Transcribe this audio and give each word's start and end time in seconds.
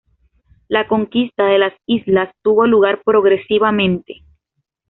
La 0.67 0.87
conquista 0.87 1.45
de 1.45 1.59
las 1.59 1.73
islas 1.85 2.33
tuvo 2.41 2.65
lugar 2.65 3.03
progresivamente. 3.05 4.23